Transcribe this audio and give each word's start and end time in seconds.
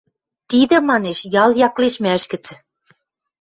—Тидӹ, 0.49 0.77
манеш, 0.89 1.19
ял 1.43 1.51
яклештмӓш 1.67 2.23
гӹц. 2.31 2.45